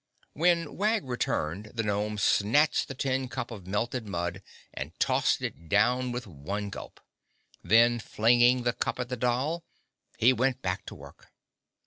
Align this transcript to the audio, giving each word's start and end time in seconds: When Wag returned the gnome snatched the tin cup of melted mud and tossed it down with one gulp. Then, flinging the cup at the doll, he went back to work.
When 0.33 0.77
Wag 0.77 1.07
returned 1.07 1.73
the 1.75 1.83
gnome 1.83 2.17
snatched 2.17 2.87
the 2.87 2.95
tin 2.95 3.27
cup 3.27 3.51
of 3.51 3.67
melted 3.67 4.07
mud 4.07 4.41
and 4.73 4.99
tossed 4.99 5.43
it 5.43 5.69
down 5.69 6.11
with 6.11 6.25
one 6.25 6.71
gulp. 6.71 6.99
Then, 7.63 7.99
flinging 7.99 8.63
the 8.63 8.73
cup 8.73 8.99
at 8.99 9.09
the 9.09 9.15
doll, 9.15 9.63
he 10.17 10.33
went 10.33 10.63
back 10.63 10.87
to 10.87 10.95
work. 10.95 11.27